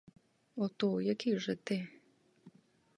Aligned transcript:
Ото, 0.55 1.01
який 1.01 1.39
же 1.39 1.55
ти! 1.55 1.87